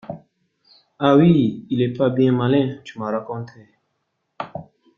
[0.97, 3.69] Ah oui, il est pas bien malin, tu m’as raconté.